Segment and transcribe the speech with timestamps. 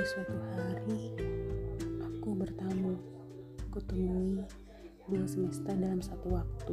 [0.00, 1.12] di suatu hari
[2.00, 2.96] aku bertamu,
[3.68, 4.40] kutemui
[5.12, 6.72] dua semesta dalam satu waktu.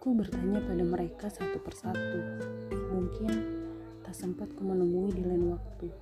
[0.00, 2.48] Ku bertanya pada mereka satu persatu.
[2.96, 3.28] Mungkin
[4.00, 5.92] tak sempat ku menemui di lain waktu.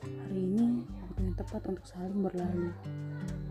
[0.00, 2.72] Hari ini waktu yang tepat untuk saling berlalu.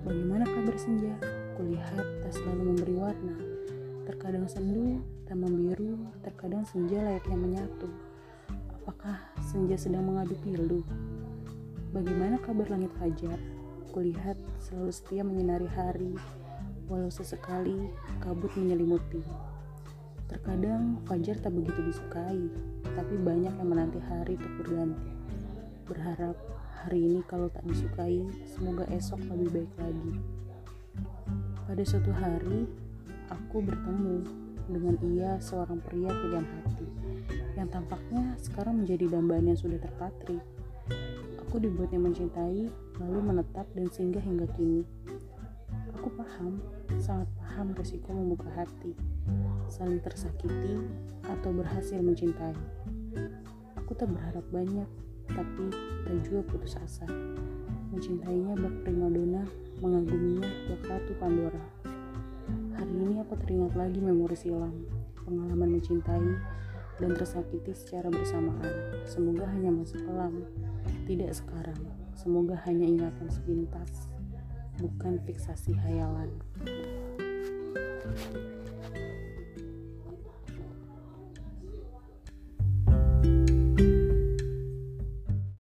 [0.01, 1.13] Bagaimana kabar senja?
[1.61, 3.37] Kulihat tak selalu memberi warna.
[4.09, 4.97] Terkadang sendu,
[5.29, 7.85] tak memiru, terkadang senja layaknya menyatu.
[8.81, 10.81] Apakah senja sedang mengadu pilu?
[11.97, 13.41] Bagaimana kabar langit fajar?
[13.89, 16.13] Kulihat selalu setia menyinari hari,
[16.85, 17.89] walau sesekali
[18.21, 19.25] kabut menyelimuti.
[20.29, 22.53] Terkadang fajar tak begitu disukai,
[22.85, 25.09] tapi banyak yang menanti hari untuk berganti.
[25.89, 26.37] Berharap
[26.85, 30.13] hari ini kalau tak disukai, semoga esok lebih baik lagi.
[31.65, 32.69] Pada suatu hari,
[33.25, 34.21] aku bertemu
[34.69, 36.85] dengan ia seorang pria pilihan hati
[37.57, 40.37] yang tampaknya sekarang menjadi dambaan yang sudah terpatri.
[41.47, 42.67] Aku dibuatnya mencintai,
[42.99, 44.83] lalu menetap dan singgah hingga kini.
[45.95, 46.59] Aku paham,
[46.99, 48.91] sangat paham resiko membuka hati,
[49.71, 50.75] saling tersakiti,
[51.23, 52.51] atau berhasil mencintai.
[53.79, 54.91] Aku tak berharap banyak,
[55.31, 55.71] tapi
[56.03, 57.07] tak juga putus asa.
[57.95, 59.47] Mencintainya bak primadona,
[59.79, 61.63] mengaguminya bak ratu Pandora.
[62.75, 64.83] Hari ini aku teringat lagi memori silam,
[65.23, 66.27] pengalaman mencintai,
[66.99, 68.99] dan tersakiti secara bersamaan.
[69.07, 70.43] Semoga hanya masa kelam,
[71.07, 71.79] tidak sekarang.
[72.19, 74.11] Semoga hanya ingatan sepintas,
[74.75, 76.29] bukan fiksasi hayalan.